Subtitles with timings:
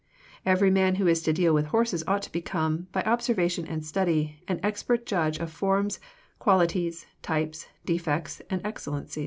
[0.47, 4.41] Every man who is to deal with horses ought to become, by observation and study,
[4.47, 5.99] an expert judge of forms,
[6.39, 9.19] qualities, types, defects, and excellences.